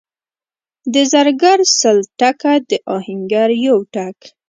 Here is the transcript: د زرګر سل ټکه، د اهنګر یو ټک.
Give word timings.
د 0.93 0.95
زرګر 1.11 1.59
سل 1.79 1.97
ټکه، 2.19 2.53
د 2.69 2.71
اهنګر 2.95 3.49
یو 3.67 3.77
ټک. 3.93 4.17